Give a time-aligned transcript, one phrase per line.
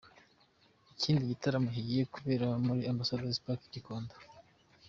[0.93, 4.13] Ikindi gitaramo kigiye kubera muri Ambasadazi Pariki i Gikondo.